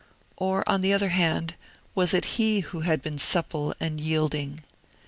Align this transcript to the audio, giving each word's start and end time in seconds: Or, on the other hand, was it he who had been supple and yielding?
Or, 0.37 0.67
on 0.67 0.81
the 0.81 0.93
other 0.93 1.09
hand, 1.09 1.53
was 1.93 2.11
it 2.11 2.25
he 2.41 2.61
who 2.61 2.79
had 2.79 3.03
been 3.03 3.19
supple 3.19 3.75
and 3.79 4.01
yielding? 4.01 4.63